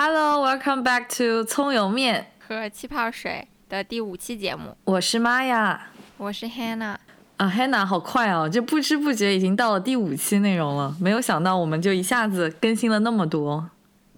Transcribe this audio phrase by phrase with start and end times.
[0.00, 4.76] Hello, welcome back to 葱油面和气泡水的第五期节目。
[4.84, 6.94] 我是玛雅，我是 Hannah。
[7.36, 10.96] 啊，Hannah，好快哦，就不知不觉已经到了第五期内容了。
[11.00, 13.68] 没有想到我们就一下子更新了那么多。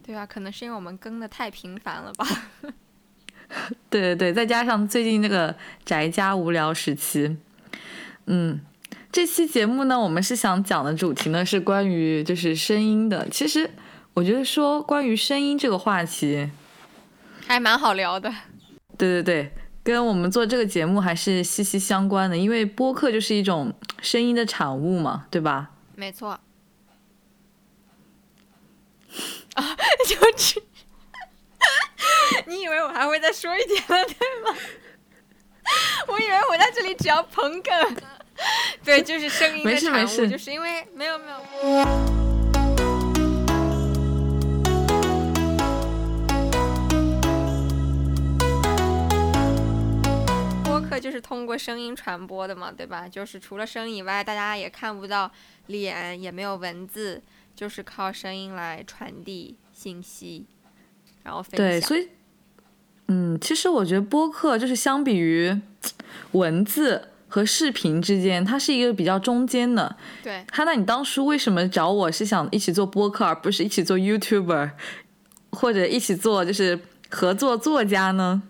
[0.02, 2.26] 对啊，可能是因为我们更的太频繁了吧。
[3.88, 5.56] 对对对，再加上最近那个
[5.86, 7.38] 宅家无聊时期，
[8.26, 8.60] 嗯，
[9.10, 13.26] 这期节目呢，我们是想讲的主题呢是关于就是声音的。
[13.30, 13.70] 其实
[14.14, 16.50] 我觉得说关于声音这个话题
[17.46, 18.32] 还蛮好聊的。
[18.98, 19.52] 对对对，
[19.82, 25.70] 跟我们做这个节目还是息息相关的，因为播客就是一种声音的产物嘛，对吧？
[25.96, 26.30] 没错。
[29.54, 30.62] 啊，就这。
[32.46, 34.58] 你以为我还会再说一点了，对吗？
[36.08, 37.96] 我以为我在这里只要捧哏，
[38.84, 42.19] 对，就是声音的产物，就是因为没有没有。
[50.90, 53.08] 播客就是通过声音传播的嘛，对吧？
[53.08, 55.30] 就是除了声以外，大家也看不到
[55.68, 57.22] 脸，也没有文字，
[57.54, 60.46] 就是靠声音来传递信息，
[61.22, 61.58] 然后分享。
[61.58, 62.08] 对，所以。
[63.12, 65.60] 嗯，其实我觉得播客就是相比于
[66.30, 69.96] 文字和视频之间，它是一个比较中间的。
[70.22, 74.70] 对，哈，那你当初为什么找我是想一起做播客，而不是一起做 YouTuber，
[75.50, 78.42] 或者一起做就是合作作家呢？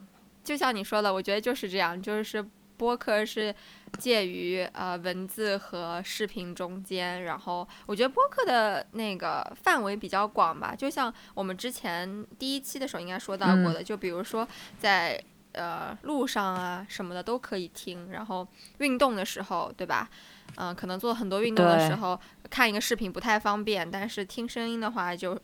[0.44, 2.44] 就像你说的，我觉得就是这样，就是
[2.76, 3.54] 播客是。
[3.98, 14.46] 介于呃文字和视频中间，然后我觉得播客的那个范围比较广吧，就像我们之前第一期的时候应该说到过的，就比如说
[14.78, 15.20] 在
[15.52, 18.46] 呃路上啊什么的都可以听，然后
[18.78, 20.08] 运动的时候，对吧？
[20.54, 25.36] 嗯，可能做很多运动的时候看一个视频不太方便，但是听声音的话就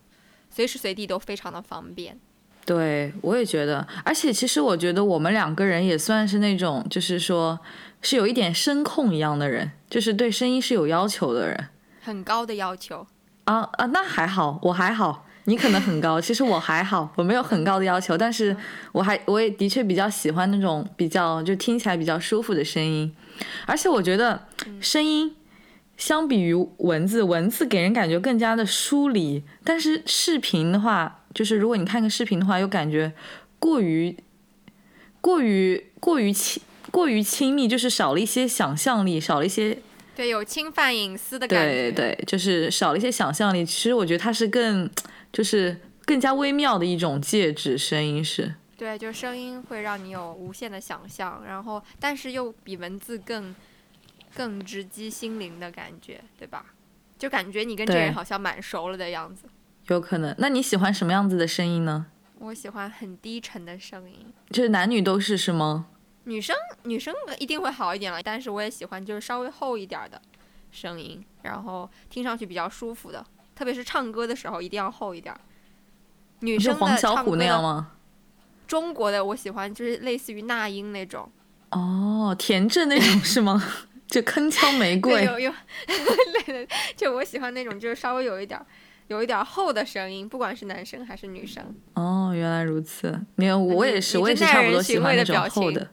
[0.49, 2.17] 随时随地都非常的方便。
[2.67, 7.59] 对，我也觉得，而且其实我觉得我们两个人也算是那种，就是说。
[8.03, 11.69] 是有一点声控一样的人，就是对声音是有要求的人，
[12.03, 13.05] 很高的要求。
[13.45, 18.55] 啊啊，那还好，我还好，你可能很高，其实我还好，我没有很高的要求，但是
[18.93, 23.13] 我还我也的确比较喜欢那种比较就听起来比较舒服的声音，
[23.67, 24.41] 而且我觉得
[24.81, 25.35] 声音
[25.97, 33.13] 相比于文字，文字给人感觉更加的疏离，但是视频的话，就是如果你看个视频的话，又感觉
[33.61, 34.17] 过于
[35.21, 36.61] 过于过于亲。
[36.93, 39.77] 过于亲密，就是少了一些想象力，少了一些，
[40.15, 41.91] 对，有侵犯隐私的感觉。
[41.91, 43.67] 对对，就是少了一些想象力。
[43.67, 44.89] 其实我觉得它是更，
[45.33, 48.55] 就是更加微妙的一种介质，声音是。
[48.79, 53.55] 对，就声音会让你有无限的想象，然后但是又比文字更，
[54.35, 56.65] 更直击心灵的感觉，对吧？
[57.19, 59.43] 就感觉你跟这人好像蛮熟了的样子。
[59.89, 60.35] 有可能。
[60.39, 62.07] 那你喜欢什么样子的声音呢？
[62.39, 64.33] 我喜欢很低沉的声音。
[64.51, 65.87] 就是男女都是是吗？
[66.25, 70.21] 女生女生一定会好一点了，但是我也喜欢就是稍微厚一点的
[70.71, 73.25] 声音，然后听上去比较舒服的，
[73.55, 75.35] 特别是唱歌的时候一定要厚一点。
[76.41, 77.93] 女生黄小琥那样吗？
[78.67, 81.31] 中国的我喜欢就是类似于那英那种。
[81.71, 83.63] 哦，田震那种是吗？
[84.07, 85.25] 就铿锵玫瑰。
[85.25, 85.53] 有有，
[86.97, 88.61] 就我喜欢那种就是稍微有一点
[89.09, 91.63] 有一点厚的声音，不管是男生还是女生。
[91.95, 93.19] 哦，原来如此。
[93.37, 95.89] 没有我也是，我也是差不多喜欢那种厚的。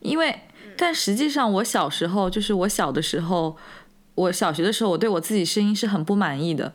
[0.00, 0.40] 因为，
[0.76, 3.54] 但实际上，我小时候就是我小的时候，
[4.14, 6.72] 我小学的时候，我对我自己声音是很不满意的，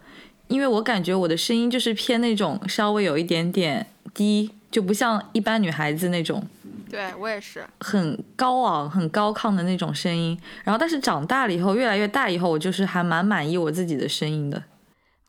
[0.48, 6.48] 因为我感觉我的声音就是偏那种稍微有一点点低，就不像一般女孩子那种。
[6.88, 7.66] 对我也是。
[7.80, 10.40] 很高昂、很高亢的那种声音。
[10.64, 14.62] 然后，但是长大了以后，越来越大以后，我就是还蛮满意我自己的声音的。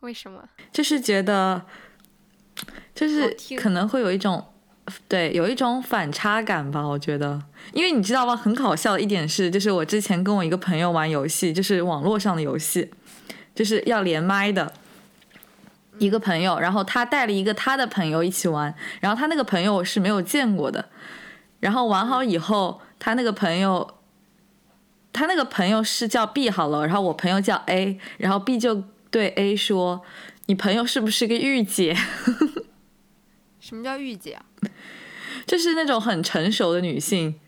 [0.01, 0.43] 为什么？
[0.71, 1.61] 就是觉得，
[2.95, 4.45] 就是可能会有一种。
[5.09, 7.43] 对，有一种反差感吧，我觉得，
[7.73, 8.33] 因为你知道吗？
[8.33, 12.89] 很搞笑的一点是，就是我之前跟我一个朋友玩游戏，就是网络上的游戏，
[13.53, 14.71] 就是要连麦的
[15.97, 20.87] 一个朋友，然后他带了一个他的朋友一起玩，然后他那个朋友是没有见过的，
[21.59, 23.95] 然后玩好以后，他那个朋友，
[25.11, 30.01] 他那个朋友是叫 B 好了，然后我朋友叫 A，然后 B 就对 A 说
[30.47, 31.95] ：“你朋友是不是个御姐？”
[33.59, 34.45] 什么叫御姐啊？
[35.45, 37.39] 就是那种很成熟的女性，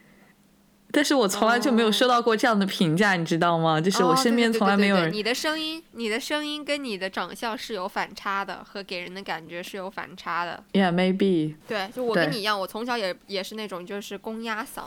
[0.92, 3.80] 但是我从来就没有收到过这样的评价，你知道吗？
[3.80, 5.14] 就是我身边从来没有人。
[5.14, 10.64] 你的声音，你的声音跟你的长相是有反差的，和给人的感觉是有反差的。
[10.74, 11.56] Yeah, maybe.
[11.68, 14.84] 对，就我跟你一样，我从小也也是那种就是公鸭嗓。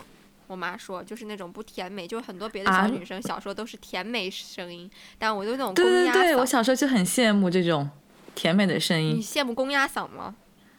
[0.47, 6.13] 我妈说，就是那种不甜美，就是很多别的小女生小时候都是甜美声音，但我就那种公鸭嗓。
[6.13, 7.89] 对对对，我小时候就很羡慕这种。
[8.35, 9.17] 甜美的声音。
[9.19, 10.35] 你羡慕公鸭嗓吗？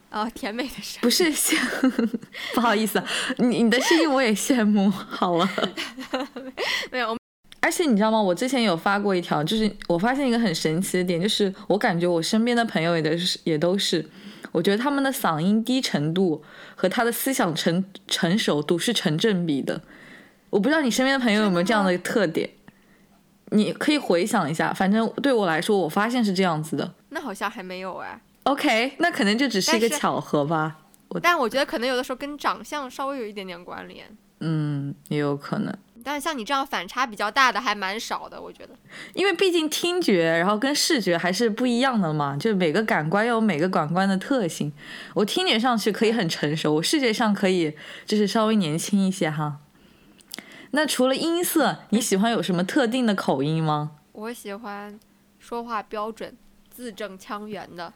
[0.10, 1.00] 啊，甜美的声音。
[1.02, 1.56] 不是羡，
[2.56, 3.00] 不好意思，
[3.38, 4.90] 你你的声音我也羡慕。
[4.90, 5.48] 好了，
[6.92, 7.16] 没有。
[7.60, 8.20] 而且你知道吗？
[8.20, 14.04] 我之前有发过一条，就是我发现一个很神奇的点，就是我感觉我身边的朋友也都是也都是，
[14.52, 16.44] 我觉得他们的嗓音低程度
[16.76, 19.82] 和他的思想成成熟度是成正比的。
[20.50, 22.50] 我不知道你身边的朋友有没有这样的特点，
[23.52, 24.72] 你可以回想一下。
[24.74, 26.94] 反正对我来说，我发现是这样子的。
[27.10, 28.22] 那好像还没有哎。
[28.44, 30.78] OK，那可能就只是一个巧合吧。
[31.22, 34.06] 但我觉得可能有的时候跟长相稍微有一点点关联。
[34.40, 35.74] 嗯，也有可能。
[36.04, 38.76] 但是像你这样反差比较大的还蛮少的，我觉得。
[39.14, 44.72] 因为毕竟听觉，然后跟视觉还是不一样的嘛，就是每个感官有每个感官的特性。
[45.14, 49.60] 我听觉上去可以很成熟，我视觉上可以就是稍微年轻一些哈。
[50.72, 53.92] 那除了音色，你喜欢有什么特定的口音吗？
[54.12, 55.00] 我喜欢
[55.40, 56.36] 说话标准、
[56.70, 57.94] 字正腔圆的。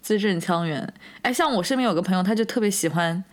[0.00, 3.24] 字正腔圆，哎，像我身边有个朋友，他就特别喜欢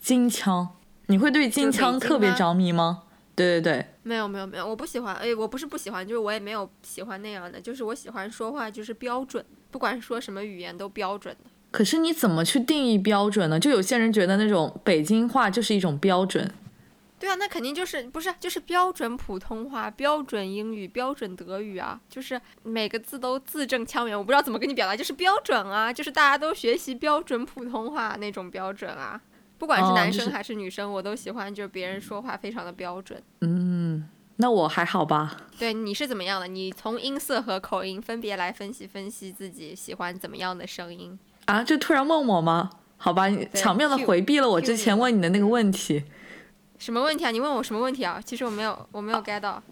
[0.00, 0.68] 京腔。
[1.06, 3.04] 你会对京腔特别着迷吗？
[3.40, 5.14] 对对对，没有没有没有，我不喜欢。
[5.16, 11.50] 哎，我不是不喜欢，就是我也没有喜欢那样的，就是我喜欢说话就是标准，不管说什么语言都标准的。
[11.70, 13.58] 可是你怎么去定义标准呢？
[13.58, 16.52] 就有些人觉得那种北京话就是一种标准。
[17.18, 24.16] 对啊，那肯定就是不是就是标准普通话、标准英语、标准德语啊，就是每个字都字正腔圆。
[24.18, 29.20] 我不知道怎么跟你表达，就是标准啊，就是大家都学习标准普通话那种标准啊。
[29.60, 33.22] 不管是男生还是女生，我都喜欢，就是别人说话非常的标准。
[33.42, 35.36] 嗯，那我还好吧？
[35.58, 36.46] 对，你是怎么样的？
[36.46, 41.62] 你从音色和口音分别来分析分析自己喜欢怎么样的声音啊？
[41.62, 42.70] 就突然问我吗？
[42.96, 46.04] 好吧，你巧妙的回避了我之前问你的那个问题。
[46.78, 47.30] 什么问题啊？
[47.30, 48.18] 你问我什么问题啊？
[48.24, 49.62] 其实我没有，我没有 get 到。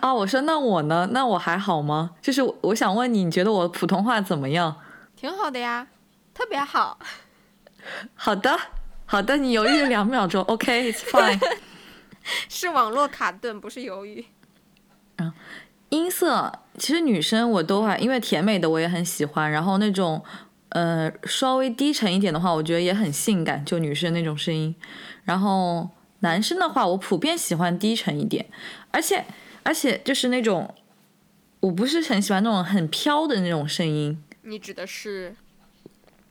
[0.00, 1.08] 啊，我说那我呢？
[1.12, 2.10] 那我还好吗？
[2.20, 4.74] 就是我想问你，你觉得我普通话怎么样？
[5.14, 5.86] 挺好的呀，
[6.34, 6.98] 特别好。
[8.16, 8.58] 好的。
[9.10, 11.40] 好的，你犹豫了两秒钟， OK，it's fine。
[12.50, 14.22] 是网络卡顿，不是犹豫。
[15.16, 15.32] 嗯，
[15.88, 20.22] 音色其实女生我都还，因为甜美的我也很喜欢，然后那种
[20.68, 24.74] 呃稍微低沉一点的话，我觉得也很性感，就女生那种声音。
[25.24, 25.88] 然后
[26.20, 28.44] 男生的话，我普遍喜欢低沉一点，
[28.90, 29.24] 而且
[29.62, 30.74] 而且就是那种
[31.60, 34.22] 我不是很喜欢那种很飘的那种声音。
[34.42, 35.34] 你指的是？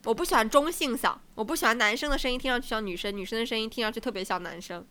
[0.08, 4.82] 我不喜欢中性嗓，我不喜欢男生的声音听上去像女生，女生的声音听上去特别像男生。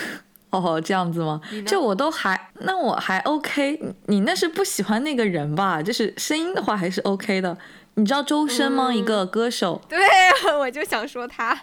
[0.50, 1.40] 哦，这样子吗？
[1.66, 3.94] 就我都还，那我还 OK。
[4.04, 5.82] 你那是不喜欢那个人吧？
[5.82, 7.56] 就是声音的话还是 OK 的。
[7.94, 8.92] 你知道周深吗？
[8.92, 9.80] 一个歌手。
[9.88, 9.98] 对，
[10.60, 11.58] 我就想说他。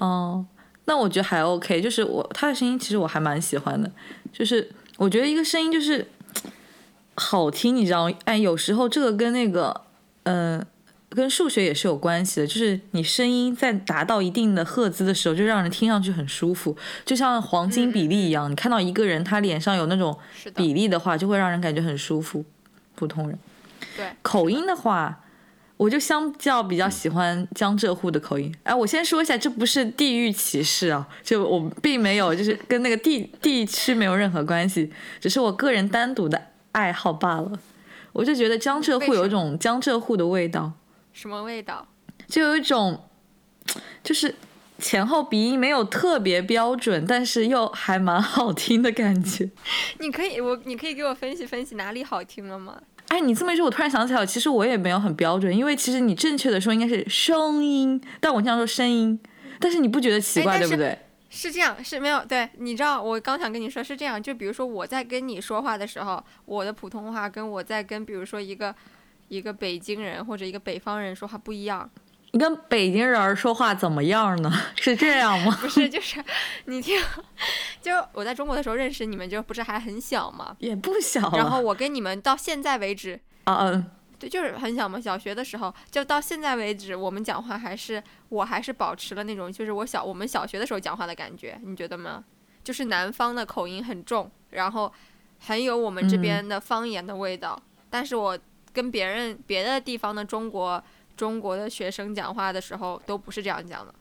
[0.00, 0.44] 哦，
[0.84, 1.80] 那我觉得还 OK。
[1.80, 3.90] 就是我他的声音其实我还蛮喜欢的。
[4.30, 6.06] 就是我觉得一个声音就是
[7.14, 8.12] 好听，你知道？
[8.26, 9.84] 哎，有时候这个跟那个，
[10.24, 10.66] 嗯。
[11.10, 18.50] 跟数学也是有关系的，就是你声音在达到一定的赫兹的时候，就让人听上去很舒服，就像黄金比例一样。
[18.50, 20.16] 你看到一个人他脸上有那种
[20.54, 22.44] 比例的话，就会让人感觉很舒服。
[22.94, 23.38] 普通人，
[23.96, 25.24] 对口音的话，
[25.76, 28.54] 我就相较比较喜欢江浙沪的口音。
[28.64, 37.52] 哎，我先说一下，这不是地域歧视啊，就我并没有，就是跟那个地地区没有任何关系，只是我个人单独的爱好罢了。
[38.12, 40.72] 我就觉得江浙沪有一种江浙沪的味道。
[41.18, 41.84] 什么味道？
[42.28, 43.02] 就有一种，
[44.04, 44.36] 就是
[44.78, 49.50] 前后鼻音没有特别标准，但是又还蛮好听的感觉。
[49.98, 52.80] 你可以，我你可以给我分析分析哪里好听了吗？
[53.08, 59.18] 哎，你这么一说，我突然想起来，其实我也没有很标准，因为其实你正确的说应该是声音，但我经常说声音，
[59.58, 60.96] 但是你不觉得奇怪，对不对？
[61.30, 68.72] 是这样，是没有对，你知道我刚想跟你说是这样，就比如说我在跟你说话的时候，我的普通话跟我在跟比如说一个。
[69.28, 71.88] 一个北京人或者一个北方人说话不一样，
[72.32, 74.52] 你跟北京人说话怎么样呢？
[74.76, 75.56] 是这样吗？
[75.60, 76.22] 不是，就是
[76.66, 77.00] 你听，
[77.80, 80.56] 就我在中国的时候认识你们，就不是还很小吗？
[80.58, 81.30] 也不小。
[81.36, 85.00] 然后我跟你们到现在为止，啊嗯，对，就是很小嘛。
[85.00, 92.24] 小学的时候，就到现在为止，我们讲话还是，我还是保持了那种，就是我小我们小学的时候讲话的感觉，你觉得吗？
[92.62, 94.92] 就是南方的口音很重，然后
[95.38, 98.38] 很有我们这边的方言的味道，但是我。
[98.78, 100.80] 跟别人别的地方的中国
[101.16, 103.92] 中国的学生讲话的时候都不是这样讲的，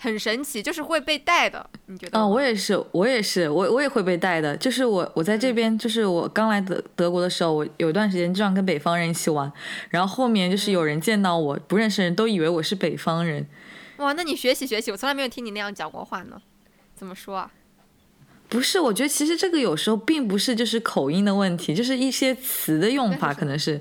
[0.00, 1.70] 很神奇，就是会被带的。
[1.86, 2.18] 你觉得？
[2.18, 4.56] 嗯，我也是，我也是，我我也会被带的。
[4.56, 9.52] 就是我我在这边，就是我刚来德德国的时候，我有一段时间经常跟北方人一起玩，
[9.90, 13.46] 然后后面就是有人见到我不认识人都以为我是北方人。
[13.98, 16.42] 哇，那你学习学习，我从来没有听你那样讲过话呢。
[16.96, 17.52] 怎么说啊？
[18.48, 23.80] 不是，我觉得其实这个有时候并不是就是口音的问题，就是一些词的用法可能是，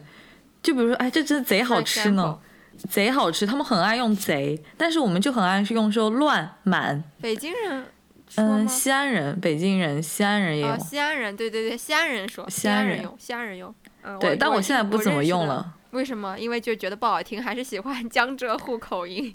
[0.63, 2.39] 就比如说，哎，这真的贼好吃呢，
[2.89, 3.45] 贼好吃。
[3.45, 7.03] 他们很爱用贼，但是我们就很爱用说乱满。
[7.21, 7.85] 北京人，
[8.35, 10.77] 嗯，西安人，北京人，西安人也有。
[10.79, 13.73] 西安人，对对对，西安人说，西安人用，西安人用。
[14.19, 15.75] 对，但我现在不怎么用了。
[15.91, 16.37] 为什么？
[16.37, 19.33] 因为就觉得不好听，还是喜欢江浙沪口音。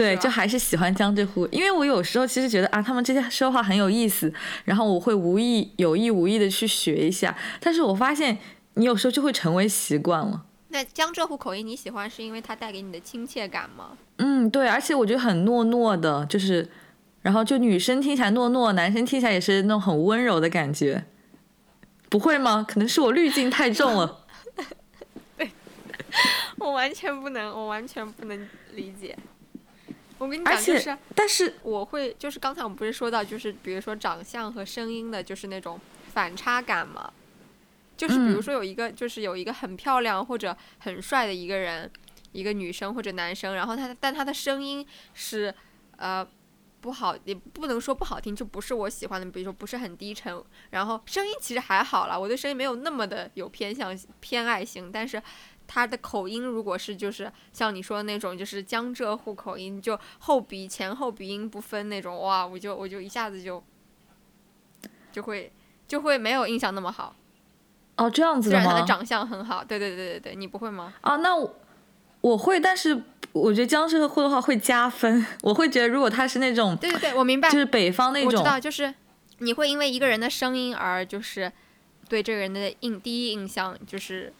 [0.00, 4.32] 对，就还是喜欢江浙沪，因为我有时候其实觉得啊，他们这些说话很有意思，
[4.64, 7.36] 然后我会无意有意无意的去学一下。
[7.60, 8.38] 但是我发现
[8.74, 10.46] 你有时候就会成为习惯了。
[10.68, 13.90] 那江浙沪口音你喜欢是因为它带给你的亲切感吗？
[14.16, 16.66] 嗯，对，而且我觉得很糯糯的，就是，
[17.20, 21.04] 然后就女生听起来糯糯，男生听起来也是那种很温柔的感觉。
[22.08, 22.64] 不会吗？
[22.66, 24.24] 可能是我滤镜太重了。
[25.36, 25.50] 对，
[26.56, 29.14] 我完全不能，我完全不能理解。
[30.20, 35.80] 我跟你讲，就是，但是我会，就是刚才我们不是说到，就是比如说长相和声音的，就是那种
[36.12, 37.10] 反差感嘛。
[37.96, 41.90] 就是比如说有一个，就是有一个很漂亮或者很帅的一个人，
[42.32, 45.54] 一个女生或者男生，然后他但他的声音是，
[45.96, 46.26] 呃，
[46.82, 55.22] 不好，也不能说不好听，就不是我喜欢的，比如说不是很低沉，然后声音其实还好了，我对声音没有那么的有偏向偏爱性，但是。
[55.72, 63.62] 他的口音如果是就是像你说的那种，就是江浙沪口音，就后鼻前后鼻音不分那种，哇，我就我就一下子就
[65.12, 65.52] 就会
[65.86, 67.14] 就会没有印象那么好。
[67.94, 68.62] 哦，这样子的吗？
[68.64, 70.92] 虽然他的长相很好，对对对对对，你不会吗？
[71.02, 71.54] 啊，那我
[72.20, 73.00] 我会，但是
[73.30, 78.92] 我觉得江浙沪的话会加分，我会觉得如果他是那种，对对对，我明白，就是北方那种，我知道，就是
[79.38, 81.52] 你会因为一个人的声音而就是
[82.08, 84.32] 对这个人的印第一印象就是。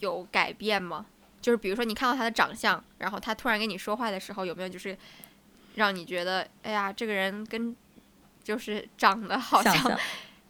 [0.00, 1.06] 有改变吗？
[1.40, 4.96] 就是比如说你看到他的长相，然后他突然跟你说话的时候，有没有就是
[5.76, 7.76] 让你觉得，哎呀，这个人跟
[8.42, 9.74] 就是长得好像，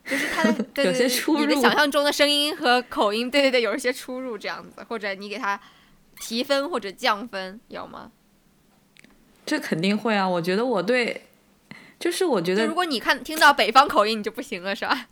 [0.07, 5.61] 就是他的对对对，你的想象中的声音和口音，对对对，有一些出入这样子，或者你给他
[6.19, 8.11] 提分或者降分，有吗？
[9.45, 10.26] 这肯定会啊！
[10.26, 11.26] 我觉得我对，
[11.99, 15.09] 就是我觉得，如果你看听到北方口音，你就不行了，是吧？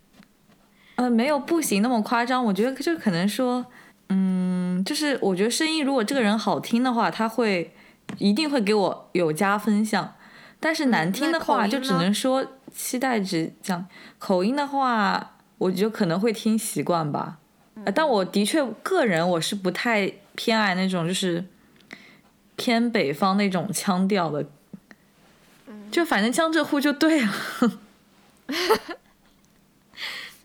[0.94, 3.66] 呃，没有不行那么夸张，我觉得这可能说。
[4.08, 7.74] 嗯，就是我觉得声音如果这个人好听的话，他会
[8.18, 10.14] 一定会给我有加分项。
[10.60, 13.86] 但是难听的话，就只能说期待值降。
[14.18, 17.38] 口音的话，我觉得可能会听习惯吧。
[17.94, 21.44] 但我的确个人我是不太偏爱那种就是
[22.56, 24.46] 偏北方那种腔调的。
[25.90, 27.32] 就反正江浙沪就对了。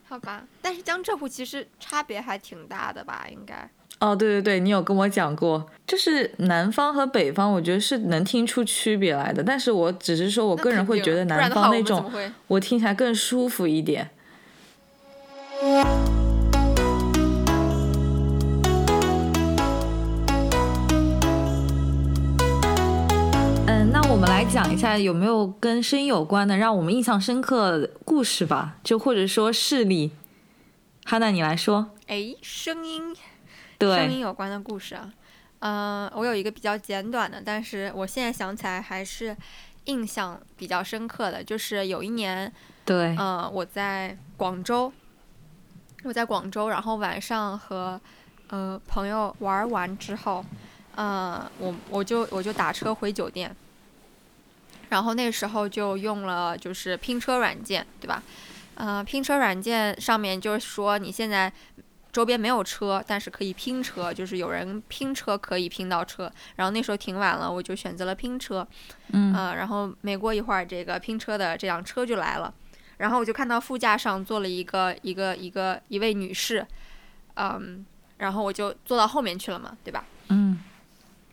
[0.09, 3.27] 好吧，但是江浙沪其实差别还挺大的吧？
[3.31, 3.69] 应该。
[3.99, 9.43] 哦，对对对，你有跟我讲过，就是南方和北方，我觉得是能听出区别来的。
[9.43, 12.11] 但是我只是说我个人会觉得南方那种，
[12.47, 14.09] 我听起来更舒服一点。
[24.49, 30.11] 讲一下有没有跟声音有关的让我们印象深刻的故事吧，就或者说事例。
[31.05, 31.91] 哈娜，你来说。
[32.07, 33.15] 哎，声音，
[33.77, 35.13] 对，声音有关的故事啊。
[35.59, 39.37] 嗯，我有一个比较简短的，但是我现在想起来还是
[39.85, 42.51] 印象比较深刻的，就是有一年，
[42.83, 44.91] 对，嗯，我在广州，
[46.03, 48.01] 我在广州，然后晚上和
[48.47, 50.43] 呃朋友玩完之后，
[50.95, 53.55] 嗯，我我就我就打车回酒店。
[54.89, 58.22] 然后那时候就用了就是拼车软件，对吧？
[58.75, 61.51] 呃，拼车软件上面就是说你现在
[62.12, 66.31] 周边没有车，但是可以拼车，就是有人拼车可以拼到车。
[66.55, 68.67] 然后那时候挺晚了，我就选择了拼车。
[69.12, 69.34] 嗯。
[69.34, 72.53] 然后没过一会儿，这个拼车的这辆车就来了，
[72.98, 76.65] 然后我就看到副驾上坐了一个一个一个一位女士，
[77.36, 77.86] 嗯，
[78.17, 80.05] 然后我就坐到后面去了嘛，对吧？
[80.29, 80.60] 嗯。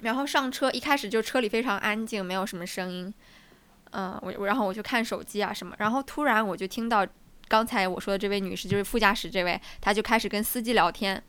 [0.01, 3.15] 然后上车，一开始就车里非常安静，没有什么声音。
[3.99, 7.07] 嗯，我我然后我就看手机啊什么，然后突然我就听到
[7.49, 11.23] 刚才我说的这位女士，就是副驾驶这位，她就开始跟司机聊天，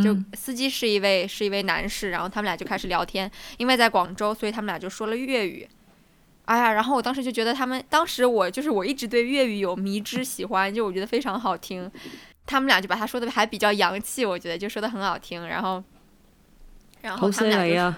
[0.00, 5.68] 就司机是一位是一位男士，然后他们俩就开始聊天，因为在广州，所以他们俩就说了粤语。
[6.44, 11.90] 哎呀，然后我当时就觉得他们，当时我就是我一直对粤语有迷之喜欢，就我觉得非常好听，
[12.46, 15.82] 他们俩就把他说的还比较洋气，我觉得就说的很好听，然后，
[17.02, 17.96] 然后他们俩就。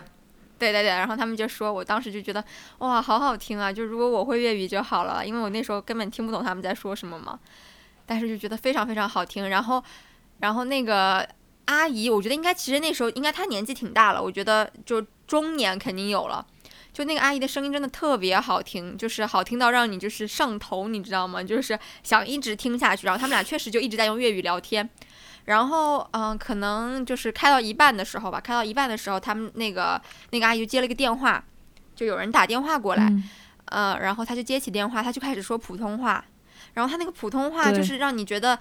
[0.59, 2.43] 对对对，然后他们就说，我当时就觉得
[2.79, 3.73] 哇，好好听啊！
[3.73, 7.39] 就如果我会粤语就好了，因为我那时候根本听不懂他们在说什么嘛。
[8.07, 9.49] 但是就觉得非常非常好听。
[9.49, 9.83] 然后，
[10.39, 11.29] 然后那个
[11.67, 16.47] 阿姨，我觉得应该其实那时候应该她年纪挺大了，我觉得就中年肯定有了。
[16.93, 21.43] 就那个阿姨的声音真的特别好听，就是好听到让你就是上头，你知道吗？
[21.43, 23.07] 就是想一直听下去。
[23.07, 24.89] 然后他们俩确实就一直在用粤语聊天。
[25.47, 30.01] 然后嗯，可能就是开到一半的时候吧，开到一半的时候，他们那个
[30.31, 31.43] 那个阿姨接了个电话，
[31.97, 33.13] 就有人打电话过来，
[33.65, 36.25] 呃，然后他就接起电话，他就开始说普通话，
[36.75, 38.59] 然后他那个普通话就是让你觉得。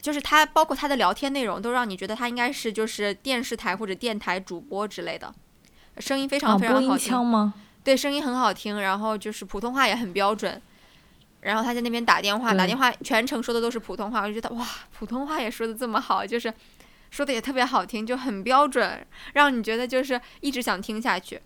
[0.00, 5.32] 就是他，包括他的聊天内容，都让你觉得他应该是就是电视台或者电台主播之类的，
[5.98, 7.54] 声音非常非常好听吗？
[7.84, 10.60] 对，声音很好听，然后就是普通话也很标准。
[11.42, 14.66] 然后他在那边打电话，打电话全程说的都是普通话，我就觉得哇，
[14.98, 16.52] 普通话也说的这么好，就是
[17.10, 21.40] 说的也特别好听，就很标准，让你觉得就是一直想听下去。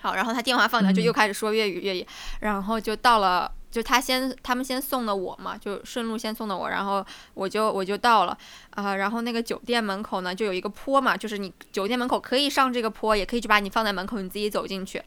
[0.00, 2.06] 好，然后他电话放掉，就又开始说粤语，粤语，
[2.40, 3.52] 然后就到了。
[3.72, 7.02] 就他先，他们先送的我嘛，就顺路先送的我，然后
[7.32, 8.36] 我就我就到了
[8.68, 15.02] 啊，然后那个酒店门口呢就有一个坡嘛，就是你酒店门口可以上这个坡，也可以就把你放在门口，你自己走进去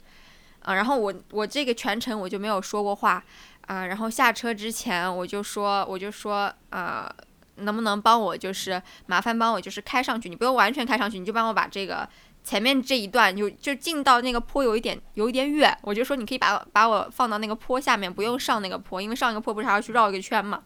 [0.65, 0.75] 啊。
[0.75, 3.23] 然后我我这个全程我就没有说过话
[3.67, 7.09] 啊，然后下车之前我就说我就说啊，
[7.55, 12.07] 能不能帮我就是麻烦帮我就是开上去，你不用完全开上去，你就帮我把这个。
[12.43, 20.61] 前面这一段就就进到那个坡有一点有一点远，我就说你可以把把我放到那个坡下面，不用上那个坡，因为上一个坡不是还要去绕一个圈嘛。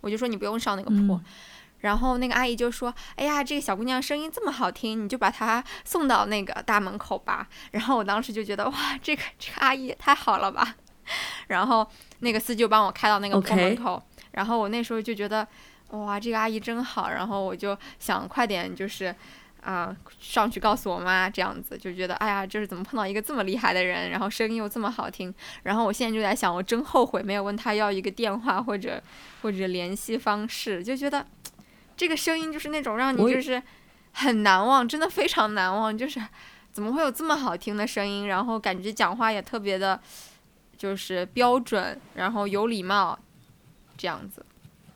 [0.00, 1.20] 我就说你不用上那个坡，
[1.80, 10.74] 然后那个阿姨就说：“哎呀，这个小姑娘声音这么好听，你就把她送到那个大门口吧。”然后我当时就觉得哇，这个这个阿姨也太好了吧。
[11.48, 11.88] 然后
[12.20, 15.46] 那个司机就帮我开到那个坡门口，然后我那时候就觉得
[15.90, 19.14] 哇，这个阿姨真好，然后我就想快点就是。
[19.60, 29.02] 啊，上去告诉我妈，这样子就觉得，哎呀，就是怎么碰到一个这么厉害的人，然后声音又这么好听，然后我现在就在想，我真后悔没有问他要一个电话或者
[29.42, 31.26] 或者联系方式，就觉得
[31.98, 33.62] 这个声音就是那种让你就是
[34.12, 36.18] 很难忘，真的非常难忘，就是
[36.72, 40.00] 怎么会有这么好听的声音，然后感觉讲话也特别的，
[40.78, 43.18] 就是标准，然后有礼貌，
[43.98, 44.46] 这样子。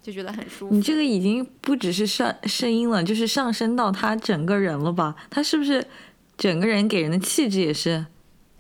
[0.03, 0.75] 就觉得很舒服。
[0.75, 5.15] 你这个已经不只是上声音了，就是上升到他整个人了吧？
[5.31, 5.87] 他是不是
[6.37, 8.05] 整个人给人的气质也是？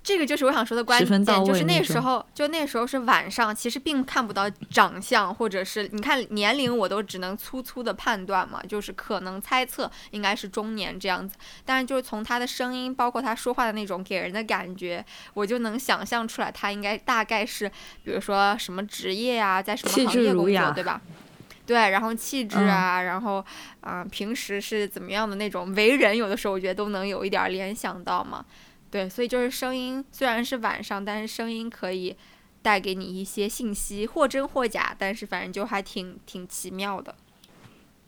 [0.02, 11.36] 这个就是我想说的关键，就是那时候，就那时候是晚上，其实并看不到长相，或者是你看年龄，我都只能粗粗的判断嘛，就是可能猜测应该是中年这样子。
[11.64, 17.68] 但是就是从他的声音，包括他说话的那种给人的感觉，我就能想象出来他应该大概是，
[18.02, 21.00] 比如说什么职业啊，在什么行业工作，对吧？
[21.64, 23.44] 对，然后气质啊，然后
[23.82, 28.44] 啊，平时是怎么样的那种为人，有的时候我觉得都能有一点联想到嘛。
[28.92, 32.14] 对，所以就是声音虽然是晚上，但是声音可以
[32.60, 37.14] 带给你一些信息，或真或假，但是反正就还挺挺奇妙的。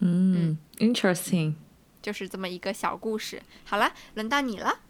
[0.00, 1.54] 嗯，interesting，
[2.02, 3.40] 就是这么一个小故事。
[3.64, 4.80] 好了，轮到你了，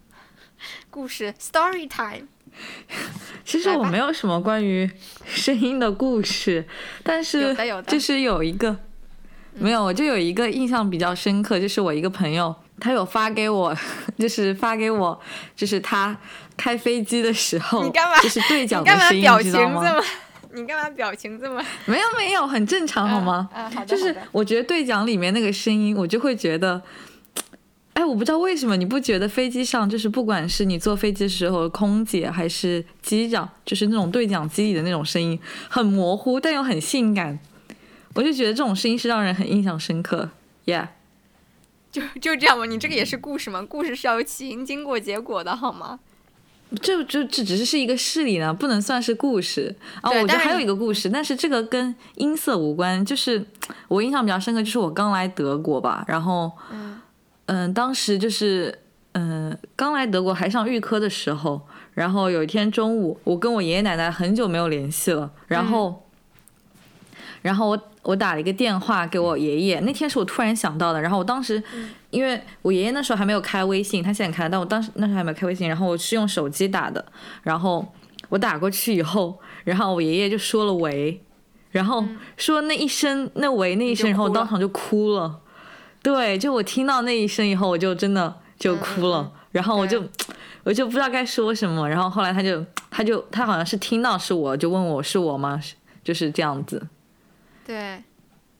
[0.91, 2.27] 故事 story time。
[3.45, 4.91] 其实我没有什么关于
[5.27, 6.67] 声音的故事，
[7.05, 8.77] 但是就是有一个，
[9.55, 13.77] 没有，我就有一个印象比较深刻，就是我一个朋友，他有发给我，
[14.19, 15.19] 就是发给我，
[15.57, 16.17] 就是他
[16.57, 19.83] 开飞机的时候，你干嘛就是对讲的声音，知道吗？
[20.55, 21.61] 你干嘛表情这么？
[21.87, 23.49] 没有没有，很正常好吗？
[23.87, 26.81] 就是我觉得对讲里面那个声音，我就会觉得。
[27.95, 37.39] 哎，我不知道为什么你不觉得飞机上就是不管是你坐飞机的时候，空姐还是机长，就是那种对讲机里的那种声音很模糊，但又很性感。
[38.15, 40.29] 我就觉得这种声音是让人很印象深刻。
[40.67, 40.89] Yeah，
[41.95, 42.67] 就就这样吧。
[42.67, 43.65] 你这个也是故事吗？
[43.69, 46.01] 故事是要有起因、经过、结果的好吗？
[46.83, 50.11] 这这这只是是一个事例呢，不能算是故事啊。
[50.11, 53.05] 我觉得还有一个故事，但是这个跟音色无关。
[53.05, 53.47] 就是
[53.87, 56.51] 我印象比较深刻，就是我刚来德国吧，然后。
[57.47, 58.81] 嗯，当时就是
[59.13, 61.61] 嗯，刚来德国还上预科的时候，
[61.93, 66.09] 然后有一天中午，我跟我爷爷奶奶很久没有联系了，然后，
[67.43, 71.61] 然后我我打了一个电话给我爷爷，那天是我突然想到的，然后我当时，
[72.11, 77.05] 因为我爷爷那时候还没有开微信，他现在开，但我当时那时候还没有开微信，然后我是用手机打的，
[77.43, 77.85] 然后
[78.29, 81.21] 我打过去以后，然后我爷爷就说了喂，
[81.71, 82.05] 然后
[82.37, 85.41] 说那一声那喂那一声，然后我当场就哭了。
[86.03, 90.05] 对，就我听到那一声以后，我就真的就哭了，然后我就
[90.63, 95.59] 我就不知道该说什么，然后后来他就他就他好像是听到是我就问我是我吗？
[96.03, 96.87] 就是这样子。
[97.65, 98.03] 对，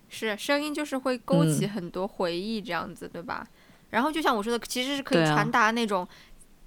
[0.09, 3.47] 是声音就是会勾起很多回忆这样子，对吧？
[3.91, 6.07] 然后就像我说的，其实是可以传达那种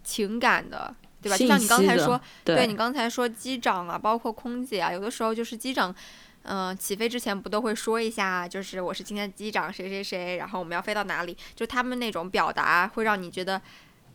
[0.03, 1.37] 情感的，对吧？
[1.37, 5.93] 就像你刚才说，对你刚才说机长啊，包括空姐啊，有的时候就是机长。
[6.49, 11.35] 嗯，起飞之前不都会说一下，就是我是今天的机长谁谁谁，然后我们要飞到哪里？
[11.53, 13.61] 就他们那种表达会让你觉得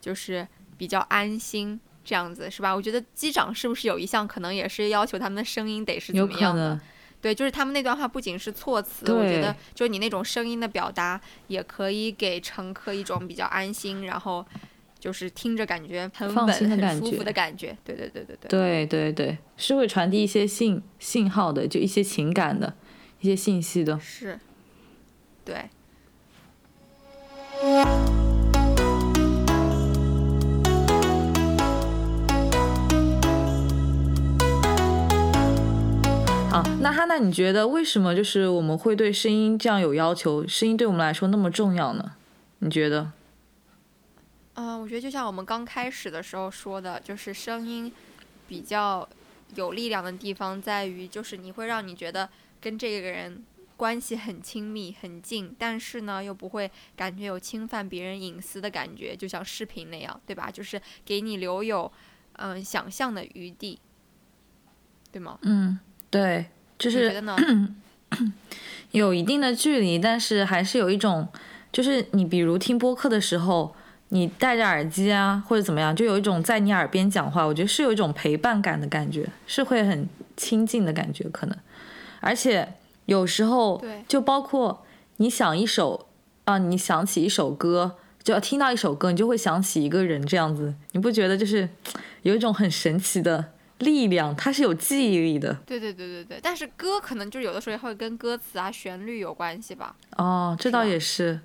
[0.00, 2.74] 就是比较安心，这样子是吧？
[2.74, 6.80] 我觉得机长是不是有一项可能也是要求他们的声音得是怎么样的？
[7.22, 14.44] 对，就是他们那段话不仅是措辞，我觉得就你那种声音的表达，也可以给乘客一种比较安心，然后
[14.98, 17.76] 就是听着感觉很稳、很舒服的感觉。
[17.84, 18.48] 对对对对对。
[18.48, 22.74] 对对对，是会传递一些信信号的，就一些情感的
[23.20, 24.00] 一些信息的。
[24.00, 24.40] 是。
[25.44, 25.70] 对。
[36.52, 40.46] 好，那哈娜，你觉得为什么就是我们会对声音这样有要求？
[40.46, 42.12] 声音对我们来说那么重要呢？
[42.58, 43.10] 你觉得？
[44.52, 47.90] 嗯，我觉得就像我们刚开始的时候说的，就是声音
[48.46, 49.08] 比较
[49.54, 52.28] 有力量的地方在于，就是你会让你觉得
[52.60, 53.42] 跟这个人
[53.78, 60.50] 关系很亲密、很近，但是呢又不会感觉有侵犯别人隐私的感觉，就像视频那样，对吧？
[60.50, 61.90] 就是给你留有
[62.34, 63.80] 嗯想象的余地，
[65.10, 65.38] 对吗？
[65.40, 65.80] 嗯。
[66.12, 66.44] 对，
[66.78, 67.10] 就是
[68.92, 71.26] 有一定的距离，但是还是有一种，
[71.72, 73.74] 就是你比如听播客的时候，
[74.10, 81.56] 你戴着耳机啊，或者怎么样，就有一种在你耳边讲话，我觉得是有一种陪伴感的感觉，是会很亲近的感觉，可能。
[82.20, 82.74] 而且
[83.06, 84.84] 有时候，就包括
[85.16, 86.08] 你想一首
[86.44, 91.66] 啊，你想起一首歌，就要听到一首歌，你就会想起一个人，这样子，你不觉得就是
[92.20, 93.46] 有一种很神奇的？
[93.82, 95.54] 力量，它是有记忆力的。
[95.66, 99.94] 对对对对对，但是歌可能就有的时候会跟歌词啊、旋律有关系吧。
[100.16, 101.40] 哦，这倒也是。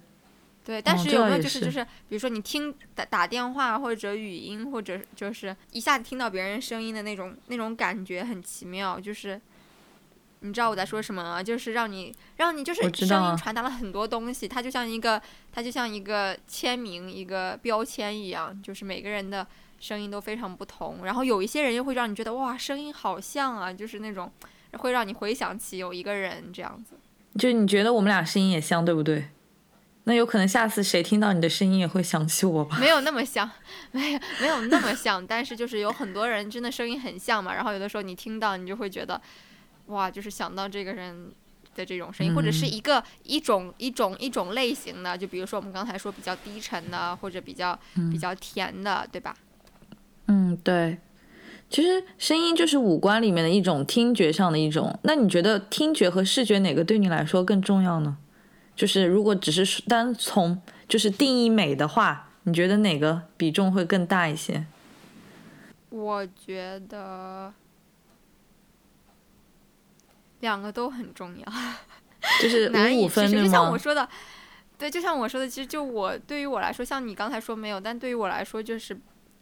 [0.64, 9.40] 对，但是有没有就是就是，比如说你听打打电话或者语音，或者就是一下子听到别人声音的那种那种感觉很奇妙，就是
[10.42, 11.42] 你知道我在说什么吗？
[11.42, 15.22] 就是让你让你就是声音传达了很多东西，它就像一个
[15.54, 19.48] 它就像一个签名一个标签一样，就是每个人的。
[19.80, 24.32] 声音都非常不同，然后有一些人又会让你觉得哇，声音好像啊，就是那种
[24.74, 26.96] 会让你回想起有一个人这样子。
[27.38, 29.30] 就你觉得我们俩声音也像，对不对？
[30.06, 32.78] 那有可能下次谁听到你的声音也会想起我吧？
[32.80, 33.50] 没有那么像，
[33.92, 37.54] 没有没有那么像，但是就是有很多人真的声音很像嘛。
[37.54, 39.22] 然后有的时候你听到，你就会觉得
[39.88, 41.30] 哇，就是想到这个人
[41.76, 47.78] 的这种声音，或者是一个一种一种一种类型的，就比如说我们刚才说比较低沉的，或者比较
[48.10, 49.36] 比较甜的，对吧？
[50.68, 50.98] 嗯，对，
[51.70, 54.98] 其实声音就是五官里面的一种听觉上的一种。
[55.04, 58.18] 那你觉得听觉和视觉哪个对你来说更重要呢？
[58.76, 64.66] 就是如果只是单从就是定义美的话，你觉得哪个比重会更大一些？
[65.90, 67.54] 我觉得
[70.42, 71.46] 两个都很重要，
[72.42, 74.08] 就是 五五分就像我说的，
[74.78, 78.98] 对，就像我说的，其实就我对于我来说，像你刚才说没有，但对于我来说就是。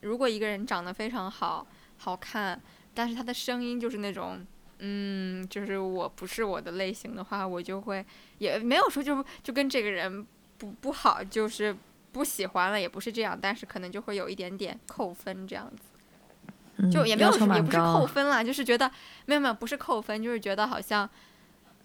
[0.05, 1.65] 如果一个人长得非常好，
[1.97, 2.61] 好看，
[2.93, 4.45] 但是他的声音就是那种，
[4.79, 8.05] 嗯，就是我不是我的类型的话，我就会
[8.37, 10.25] 也没有说就就跟这个人
[10.57, 11.75] 不不好，就是
[12.11, 18.89] 不喜欢了，也不是这样，但是可能就会有一点点扣分这样子，就也没有也不是扣分啦，就是觉得
[19.25, 21.09] 没有没有不是扣分，就是觉得好像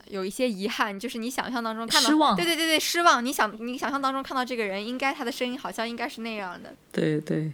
[0.09, 7.53] 有一些遗憾，就是你想象当中看到，对对对对，失望，你想你想象当中看到这个人，应该他的声音好像应该是那样的，对对。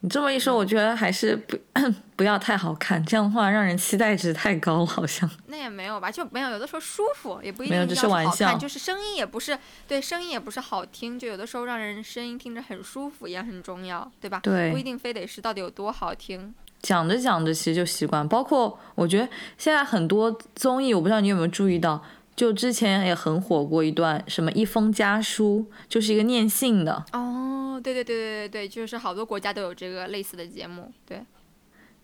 [0.00, 1.58] 你这么一说，我觉得还是不
[2.14, 5.28] 不要太好看，这样的话让人期待值太高，好像。
[5.46, 14.40] 那也没有吧，就没有，有的时候舒服也不一定要好看，就是声音也不是对，声音也不是好听，就有的时候让人声音听着很舒服也很重要，对吧？
[14.42, 16.54] 对，不一定非得是到底有多好听。
[16.82, 19.28] 讲着讲着其实就习惯，包括我觉得
[19.58, 22.00] 现在很多综艺，我不知道你有没有注意到。
[22.36, 27.02] 就之前也很火过一段什么一封家书，就是一个念信的。
[27.14, 30.92] 哦，对对对对对对，就是好多国家都有这个类似的节目。
[31.06, 31.24] 对，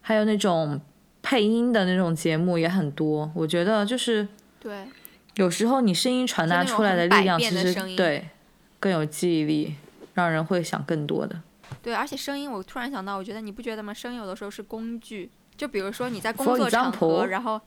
[0.00, 0.80] 还有那种
[1.20, 3.30] 配音的那种节目也很多。
[3.34, 4.26] 我觉得就是
[4.58, 4.86] 对，
[5.34, 8.26] 有时候你声音传达出来的力量，其实对
[8.80, 9.74] 更有记忆力，
[10.14, 11.42] 让人会想更多的。
[11.82, 13.92] 对，而且声音，我突然想到，我觉得你不觉得吗？
[13.92, 17.60] 声音有的时候是工具，就比如说你在工作场合，然后。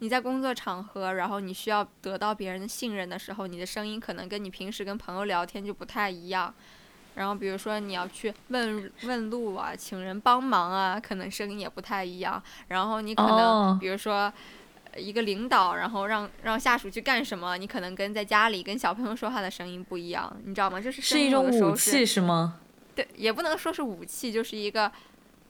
[0.00, 6.54] 你在工作场合，然后你需要得到别人的信任的时候，你的声音可能跟你平时跟朋友聊天就不太一样。
[7.16, 12.40] 然后比如说你要去问问路啊，请人帮忙啊，可能声音也不太一样。
[12.68, 14.32] 然后你可能比如说
[14.96, 20.80] 一个领导，然后让让下属去干什么，你可能跟在家里跟小朋友说话的声音不一样，你知道吗？
[20.80, 22.60] 就是是一种武器是吗？
[22.94, 24.92] 对，也不能说是武器，就是一个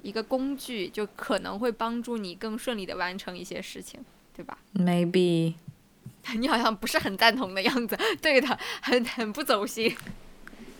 [0.01, 4.03] 一个工具，就可能会帮助你更顺利的完成一些事情。
[4.39, 5.55] 对吧？Maybe，
[6.39, 7.99] 你好像不是很赞同的样子。
[8.23, 9.97] 对的，很很不走心。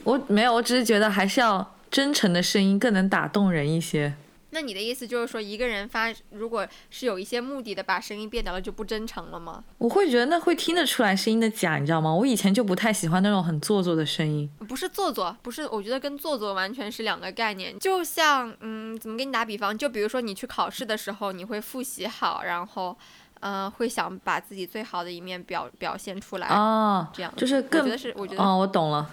[0.05, 4.15] 我没有，我只是觉得还是要真诚的声音更能打动人一些。
[4.51, 9.63] 那你的意思就是说，一个人发如果是有一些目的的把声音变掉了，就不真诚了吗？
[9.77, 12.15] 我会觉得那会听得出来声音的假，你知道吗？
[12.15, 14.49] 我以前就不太喜欢那种很做作的声音。
[14.67, 17.79] 不是做作，不是，我觉得跟做作完全是两个概念。
[17.79, 19.77] 就像，嗯，怎么给你打比方？
[19.77, 22.97] 就比如说你去考试的时候，你会复习好，然后，
[23.41, 26.47] 嗯，会想把自己最好的一面表表现出来。
[26.47, 29.11] 啊，这样就是更，我觉得是，我觉得哦，我懂了。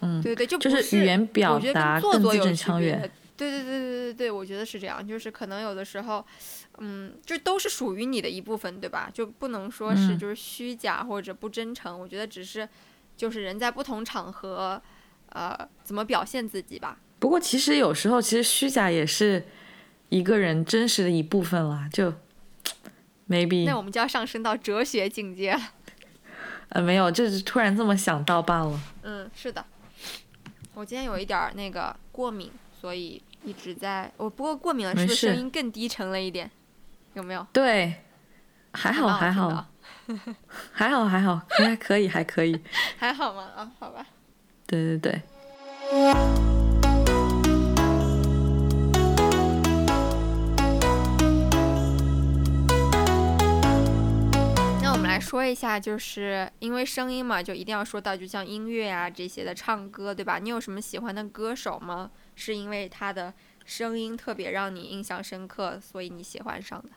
[0.00, 3.10] 嗯，对对，就是语言表达更字正腔圆。
[3.36, 6.24] 对对对对对对，我觉得是这样，就是可能有的时候，
[6.78, 9.08] 嗯，就都是属于你的一部分，对吧？
[9.12, 11.98] 就不能说是就是虚假或者不真诚。
[12.00, 12.68] 我觉得只是，
[13.16, 14.82] 就是人在不同场合，
[15.28, 16.98] 呃，怎么表现自己吧。
[17.20, 19.44] 不过其实有时候，其实虚假也是
[20.08, 21.88] 一个人真实的一部分啦。
[21.92, 22.12] 就
[23.28, 23.64] ，maybe。
[23.66, 25.60] 那我们就要上升到哲学境界了。
[26.70, 28.80] 呃，没有，就是突然这么想到罢了。
[29.02, 29.64] 嗯，是的。
[30.74, 33.22] 我今天有一点那个过敏，所以。
[33.44, 36.50] 一直在我，不过过敏了，是不是声音更低沉了一点？
[37.14, 37.46] 有没有？
[37.52, 37.94] 对，
[38.72, 39.68] 还好还好，
[40.72, 42.60] 还好还好，还可以还可以。
[42.98, 43.48] 还好吗？
[43.56, 44.04] 啊，好吧。
[44.66, 45.22] 对对
[45.92, 46.57] 对。
[55.28, 60.38] 说一下，就是因为声音嘛，就一定要说到，就像音乐啊这些的唱歌，对吧？
[60.38, 62.10] 你有什么喜欢的歌手吗？
[62.34, 63.34] 是因为他的
[63.66, 66.88] 声音特别让你印象深刻，所以你喜欢上的。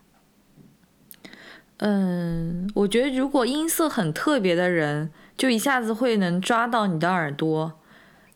[1.80, 7.80] 嗯，我觉得如果音色很特别的人，就一下子会能抓到你的耳朵。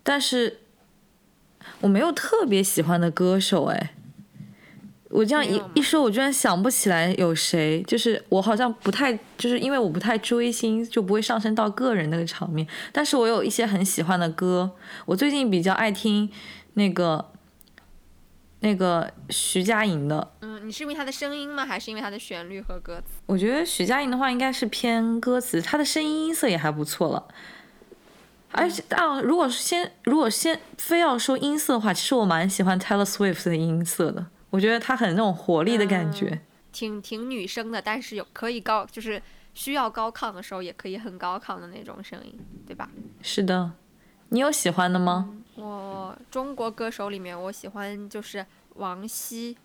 [0.03, 0.60] 但是
[1.79, 3.94] 我没有特别喜欢的歌手，哎，
[5.15, 7.82] 我这样一一说，我居然想不起来有谁。
[7.88, 12.67] 就是我好像不太，就是因为我不太追星，就不会上升到个人那个场面。
[12.91, 14.71] 但是我有一些很喜欢的歌，
[15.06, 16.30] 我最近比较爱听。
[16.78, 17.32] 那个，
[18.60, 21.65] 那个徐佳莹的，嗯，你是因为她的声音吗？
[21.65, 23.21] 还是因为她的旋律和歌词？
[23.28, 27.25] 我觉得徐佳莹的话应该是偏歌词，她的声音音色也还不错了。
[28.51, 36.41] 而且啊，如果先如果先非要说音色的话，其实我蛮喜欢 Taylor Swift 的音色的，我觉得他很那种活力的感觉，
[36.71, 39.21] 挺挺女生的，但是有可以高，就是
[39.53, 42.89] 需要高亢的时候也可以很高亢的那种声音，对吧？
[43.21, 43.73] 是的，
[44.29, 45.29] 你有喜欢的吗？
[45.55, 49.57] 我中国歌手里面，我喜欢就是王晰，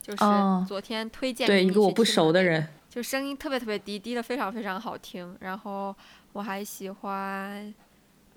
[0.00, 0.24] 就是
[0.68, 5.36] 昨天推荐对一个我不熟的人，就声音特别特别低，低的非常非常好听。
[5.40, 5.92] 然后
[6.32, 7.74] 我还喜欢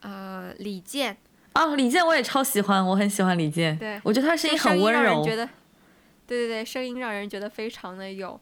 [0.01, 1.15] 啊李健，
[1.57, 5.45] 啊李健我也超喜欢，我很喜欢李健，对我觉得他声音很温柔，觉得
[6.27, 8.39] 对对对，声音让人觉得非常的有，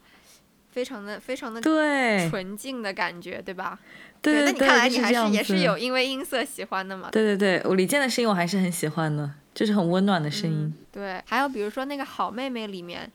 [0.71, 3.80] 非常的非常的对纯净的感觉，对吧？
[4.21, 7.10] 对，那你看来你还是也是有因为音色喜欢的嘛？
[7.12, 10.73] 对对对，我李健的声音我还是很喜欢的，就是很温暖的声音。
[10.91, 13.12] 对，还有比如说那个好妹妹里面，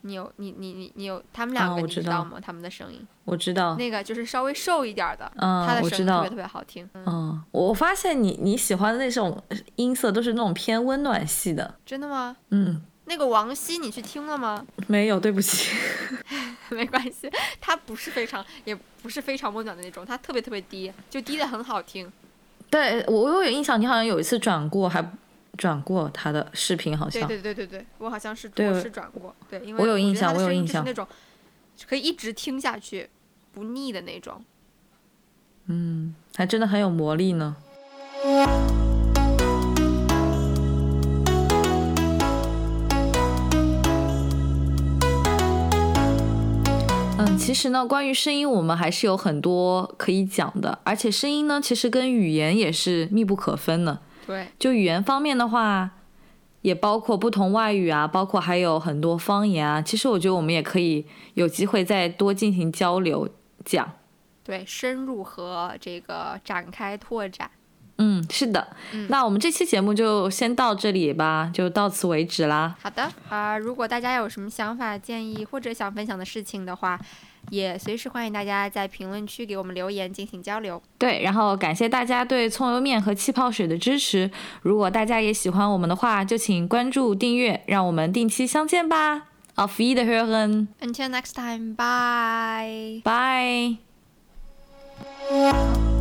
[0.00, 2.40] 你有你你你你有他们两个你知道吗？
[2.42, 3.76] 他们的声音我知道。
[3.76, 6.88] 那个就是稍微瘦一点的，他的声音特别特别好听。
[6.94, 9.42] 嗯，我发现你你喜欢的那种
[9.76, 11.76] 音色都是那种偏温暖系的。
[11.84, 12.36] 真的吗？
[12.50, 12.82] 嗯。
[13.06, 14.64] 那个王晰，你去听了吗？
[14.86, 15.74] 没有，对不起。
[16.70, 17.28] 没关系，
[17.60, 22.08] 他不是非常，也不是非常温暖的那种，他特别特别低，就低的很好听。
[22.70, 25.04] 对我，我有印象，你好像有一次转过，还
[25.58, 27.26] 转过他的视频，好像。
[27.26, 30.84] 对对对对对，我好像是我是转过，对，因为我有印象，我有印象。
[30.84, 31.04] 那种
[31.88, 33.10] 可以一直听下去
[33.52, 34.40] 不腻的那种。
[35.72, 37.54] 嗯，还真的很有魔力呢。
[47.18, 50.80] 嗯，其实呢，关于声音，我们还是有很多可以讲的。
[50.82, 54.00] 而且声音呢，其实跟语言也是密不可分的。
[54.26, 55.92] 对，就语言方面的话，
[56.62, 59.80] 也包括不同外语啊，包括还有很多方言啊。
[59.80, 63.28] 其实我觉得我们也可以有机会再多进行交流
[63.64, 63.92] 讲。
[64.42, 67.50] 对，深入和这个展开拓展。
[68.02, 68.66] 嗯，是的。
[69.08, 72.74] 那我们这期节目就先到这里吧，就到此为止啦。
[72.82, 76.98] 好的啊，如果大家有什么想法、建议或者想分享的事情的话，
[77.50, 80.82] 也随时欢迎大家在评论区给我们留言进行交流。
[80.96, 84.30] 对，然后感谢大家对葱油面和气泡水的支持。
[84.62, 89.26] 如果大家也喜欢我们的话，就请关注、订阅，让我们定期相见吧。
[89.56, 90.68] Auf Wiederhören.
[90.80, 91.74] Until next time.
[91.76, 93.02] Bye.
[93.04, 93.89] Bye.
[95.00, 95.99] Música